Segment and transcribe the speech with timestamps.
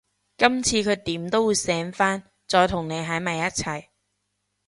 [0.35, 3.89] 今次佢點都會醒返，再同你喺埋一齊